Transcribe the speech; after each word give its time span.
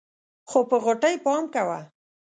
خو 0.49 0.59
په 0.69 0.75
غوټۍ 0.83 1.15
پام 1.25 1.43
کوه. 1.53 1.79